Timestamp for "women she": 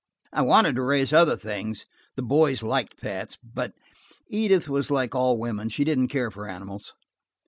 5.37-5.83